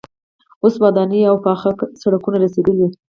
[0.63, 1.69] اوس ودانۍ او پاخه
[2.01, 2.87] سړکونه رسیدلي.